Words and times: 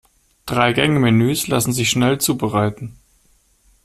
Drei-Gänge-Menüs 0.47 1.45
lassen 1.47 1.73
sich 1.73 1.91
schnell 1.91 2.17
zubereiten. 2.17 2.97